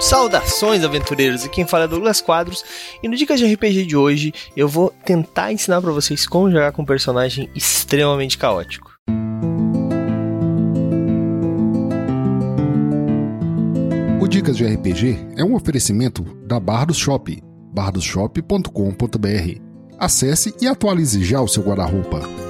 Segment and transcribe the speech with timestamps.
[0.00, 1.44] Saudações, aventureiros!
[1.44, 2.62] Aqui quem fala é Douglas Quadros
[3.02, 6.72] e no Dicas de RPG de hoje eu vou tentar ensinar para vocês como jogar
[6.72, 8.92] com um personagem extremamente caótico.
[14.20, 17.42] O Dicas de RPG é um oferecimento da Bardos Shop,
[17.72, 19.60] bardosshop.com.br.
[19.98, 22.43] Acesse e atualize já o seu guarda-roupa.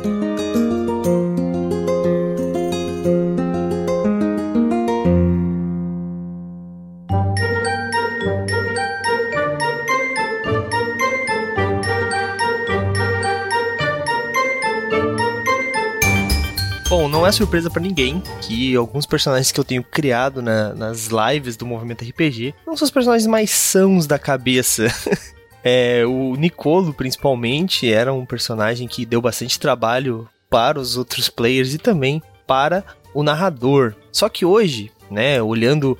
[17.24, 21.56] Não é surpresa para ninguém que alguns personagens que eu tenho criado na, nas lives
[21.56, 24.88] do Movimento RPG não são os personagens mais sãos da cabeça.
[25.65, 31.73] é, o Nicolo, principalmente, era um personagem que deu bastante trabalho para os outros players
[31.73, 33.95] e também para o narrador.
[34.13, 35.98] Só que hoje, né, olhando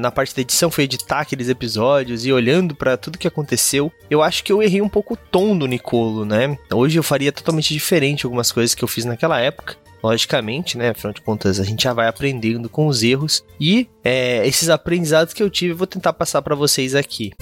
[0.00, 4.20] na parte da edição foi editar aqueles episódios e olhando para tudo que aconteceu, eu
[4.20, 6.56] acho que eu errei um pouco o tom do Nicolo, né?
[6.72, 9.76] Hoje eu faria totalmente diferente algumas coisas que eu fiz naquela época.
[10.02, 10.90] Logicamente, né?
[10.90, 15.34] Afinal de contas, a gente já vai aprendendo com os erros e é, esses aprendizados
[15.34, 17.32] que eu tive eu vou tentar passar para vocês aqui.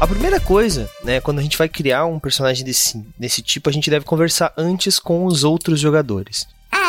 [0.00, 3.72] A primeira coisa, né, quando a gente vai criar um personagem desse, desse tipo, a
[3.72, 6.46] gente deve conversar antes com os outros jogadores.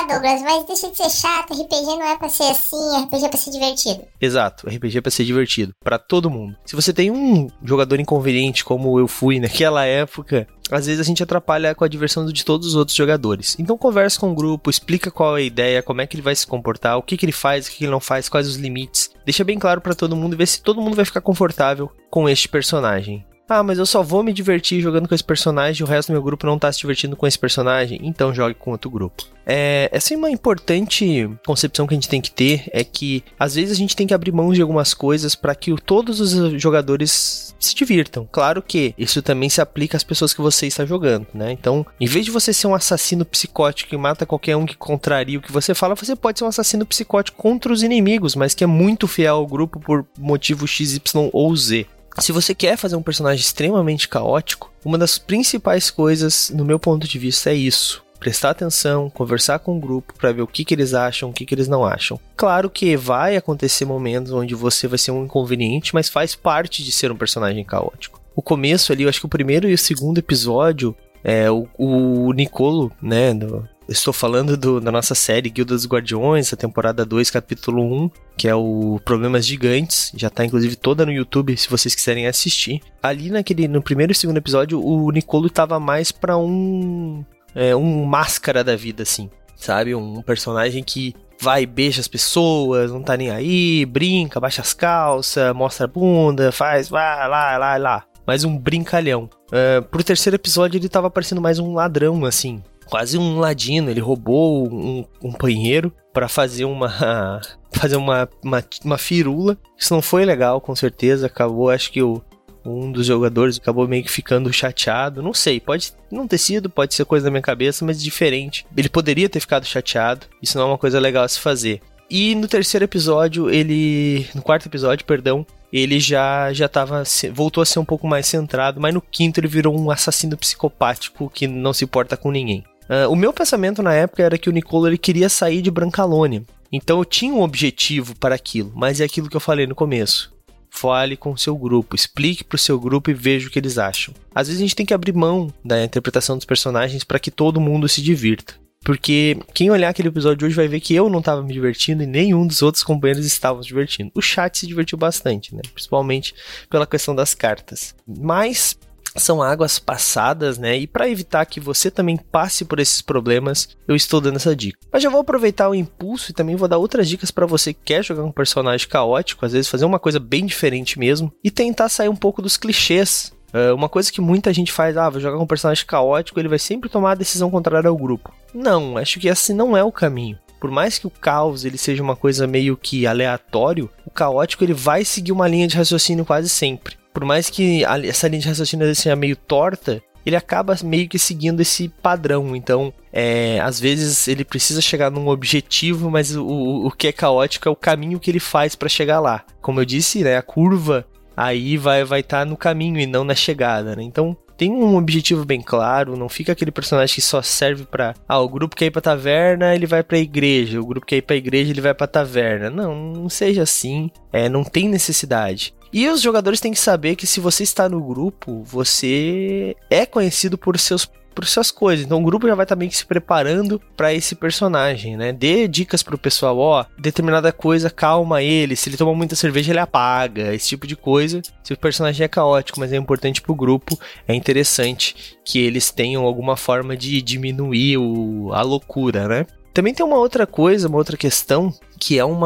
[0.10, 3.38] Douglas, mas deixa de ser chato, RPG não é pra ser assim, RPG é pra
[3.38, 4.02] ser divertido.
[4.20, 6.56] Exato, RPG é pra ser divertido, para todo mundo.
[6.66, 11.22] Se você tem um jogador inconveniente, como eu fui naquela época, às vezes a gente
[11.22, 13.56] atrapalha com a diversão de todos os outros jogadores.
[13.60, 16.36] Então conversa com o grupo, explica qual é a ideia, como é que ele vai
[16.36, 18.56] se comportar, o que, que ele faz, o que, que ele não faz, quais os
[18.56, 19.12] limites.
[19.24, 22.28] Deixa bem claro para todo mundo e vê se todo mundo vai ficar confortável com
[22.28, 23.26] este personagem.
[23.50, 26.22] Ah, mas eu só vou me divertir jogando com esse personagem, o resto do meu
[26.22, 29.24] grupo não tá se divertindo com esse personagem, então jogue com outro grupo.
[29.44, 33.56] É, essa é uma importante concepção que a gente tem que ter, é que às
[33.56, 37.56] vezes a gente tem que abrir mão de algumas coisas para que todos os jogadores
[37.60, 38.30] se divirtam.
[38.32, 41.52] Claro que isso também se aplica às pessoas que você está jogando, né?
[41.52, 45.40] Então, em vez de você ser um assassino psicótico que mata qualquer um que contraria
[45.40, 48.64] o que você fala, você pode ser um assassino psicótico contra os inimigos, mas que
[48.64, 51.88] é muito fiel ao grupo por motivo X, Y ou Z.
[52.22, 57.08] Se você quer fazer um personagem extremamente caótico, uma das principais coisas, no meu ponto
[57.08, 58.04] de vista, é isso.
[58.20, 61.46] Prestar atenção, conversar com o grupo para ver o que, que eles acham, o que,
[61.46, 62.20] que eles não acham.
[62.36, 66.92] Claro que vai acontecer momentos onde você vai ser um inconveniente, mas faz parte de
[66.92, 68.20] ser um personagem caótico.
[68.36, 72.34] O começo ali, eu acho que o primeiro e o segundo episódio, é, o, o
[72.34, 77.32] Nicolo, né, do, Estou falando do, da nossa série Guilda dos Guardiões, a temporada 2,
[77.32, 80.12] capítulo 1, que é o Problemas Gigantes.
[80.16, 82.82] Já tá inclusive toda no YouTube se vocês quiserem assistir.
[83.02, 88.06] Ali naquele no primeiro e segundo episódio, o Nicolo tava mais para um é, um
[88.06, 89.96] máscara da vida assim, sabe?
[89.96, 95.52] Um personagem que vai beija as pessoas, não tá nem aí, brinca, baixa as calças,
[95.56, 98.06] mostra a bunda, faz, vai lá, lá, lá.
[98.28, 99.28] Mais um brincalhão.
[99.48, 103.90] Uh, pro terceiro episódio ele tava parecendo mais um ladrão, assim quase um ladino.
[103.90, 107.42] Ele roubou um, um banheiro para fazer uma
[107.72, 109.58] fazer uma, uma, uma firula.
[109.78, 111.28] Isso não foi legal, com certeza.
[111.28, 112.22] Acabou, acho que o,
[112.66, 115.22] um dos jogadores acabou meio que ficando chateado.
[115.22, 118.66] Não sei, pode não ter sido, pode ser coisa da minha cabeça, mas diferente.
[118.76, 120.28] Ele poderia ter ficado chateado.
[120.42, 121.82] Isso não é uma coisa legal a se fazer.
[122.10, 124.28] E no terceiro episódio, ele.
[124.34, 128.82] No quarto episódio, perdão, ele já já tava voltou a ser um pouco mais centrado,
[128.82, 132.64] mas no quinto ele virou um assassino psicopático que não se importa com ninguém.
[132.90, 136.44] Uh, o meu pensamento na época era que o Nicolo ele queria sair de Brancalônia.
[136.72, 140.34] Então eu tinha um objetivo para aquilo, mas é aquilo que eu falei no começo.
[140.72, 143.78] Fale com o seu grupo, explique para o seu grupo e veja o que eles
[143.78, 144.14] acham.
[144.34, 147.62] Às vezes a gente tem que abrir mão da interpretação dos personagens para que todo
[147.62, 148.56] mundo se divirta.
[148.84, 152.02] Porque quem olhar aquele episódio de hoje vai ver que eu não estava me divertindo
[152.02, 154.12] e nenhum dos outros companheiros estavam se divertindo.
[154.16, 155.62] O chat se divertiu bastante, né?
[155.74, 156.34] Principalmente
[156.70, 157.94] pela questão das cartas.
[158.08, 158.78] Mas
[159.16, 160.78] são águas passadas, né?
[160.78, 164.80] E para evitar que você também passe por esses problemas, eu estou dando essa dica.
[164.92, 167.82] Mas já vou aproveitar o impulso e também vou dar outras dicas para você que
[167.86, 171.90] quer jogar um personagem caótico, às vezes fazer uma coisa bem diferente mesmo e tentar
[171.90, 173.34] sair um pouco dos clichês.
[173.54, 176.48] Uh, uma coisa que muita gente faz, ah, vou jogar com um personagem caótico, ele
[176.48, 178.32] vai sempre tomar a decisão contrária ao grupo.
[178.54, 182.04] Não, acho que esse não é o caminho por mais que o caos ele seja
[182.04, 186.50] uma coisa meio que aleatório, o caótico ele vai seguir uma linha de raciocínio quase
[186.50, 191.08] sempre por mais que a, essa linha de raciocínio seja meio torta, ele acaba meio
[191.08, 192.56] que seguindo esse padrão.
[192.56, 196.46] Então, é, às vezes ele precisa chegar num objetivo, mas o,
[196.88, 199.44] o que é caótico é o caminho que ele faz para chegar lá.
[199.62, 203.24] Como eu disse, né, a curva aí vai vai estar tá no caminho e não
[203.24, 204.04] na chegada, né?
[204.04, 208.40] Então tem um objetivo bem claro, não fica aquele personagem que só serve para ah,
[208.40, 211.38] o grupo que ir pra taverna, ele vai pra igreja, o grupo que ir pra
[211.38, 212.70] igreja, ele vai pra taverna.
[212.70, 215.74] Não, não seja assim, é, não tem necessidade.
[215.92, 220.58] E os jogadores têm que saber que se você está no grupo, você é conhecido
[220.58, 221.10] por seus
[221.40, 222.06] por suas coisas.
[222.06, 225.32] Então o grupo já vai meio que se preparando para esse personagem, né?
[225.32, 229.80] Dê dicas pro pessoal, ó, determinada coisa calma ele, se ele tomar muita cerveja ele
[229.80, 231.42] apaga, esse tipo de coisa.
[231.64, 233.98] Se o personagem é caótico, mas é importante pro grupo,
[234.28, 239.46] é interessante que eles tenham alguma forma de diminuir o, a loucura, né?
[239.74, 242.38] Também tem uma outra coisa, uma outra questão, que é um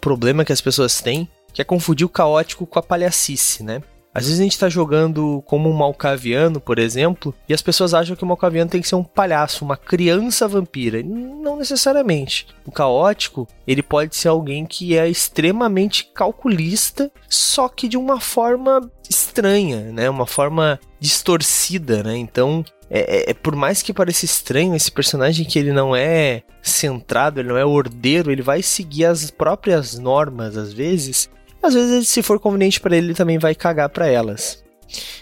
[0.00, 3.80] problema que as pessoas têm, que é confundir o caótico com a palhacice, né?
[4.12, 8.14] Às vezes a gente tá jogando como um malcaviano, por exemplo, e as pessoas acham
[8.14, 11.02] que o malcaviano tem que ser um palhaço, uma criança vampira.
[11.02, 12.46] Não necessariamente.
[12.66, 18.90] O caótico, ele pode ser alguém que é extremamente calculista, só que de uma forma
[19.08, 20.10] estranha, né?
[20.10, 22.18] Uma forma distorcida, né?
[22.18, 26.42] Então, é, é, é, por mais que pareça estranho, esse personagem que ele não é
[26.62, 31.30] centrado, ele não é ordeiro, ele vai seguir as próprias normas às vezes,
[31.62, 34.64] às vezes, se for conveniente para ele, ele também vai cagar para elas.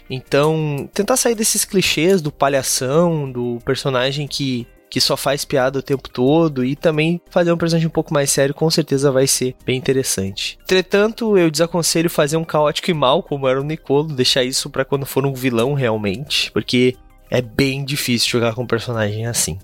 [0.09, 5.83] Então, tentar sair desses clichês do palhação, do personagem que, que só faz piada o
[5.83, 9.55] tempo todo e também fazer um personagem um pouco mais sério, com certeza vai ser
[9.65, 10.59] bem interessante.
[10.63, 14.85] Entretanto, eu desaconselho fazer um caótico e mal, como era o Nicolo, deixar isso para
[14.85, 16.95] quando for um vilão realmente, porque
[17.31, 19.59] é bem difícil jogar com um personagem assim.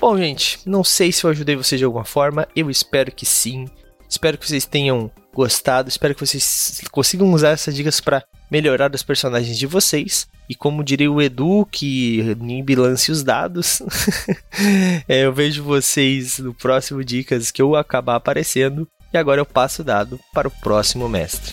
[0.00, 3.66] Bom, gente, não sei se eu ajudei vocês de alguma forma, eu espero que sim.
[4.14, 5.88] Espero que vocês tenham gostado.
[5.88, 10.28] Espero que vocês consigam usar essas dicas para melhorar os personagens de vocês.
[10.48, 13.82] E como diria o Edu, que Nimbi lance os dados,
[15.08, 18.86] é, eu vejo vocês no próximo Dicas que eu acabar aparecendo.
[19.12, 21.52] E agora eu passo o dado para o próximo mestre.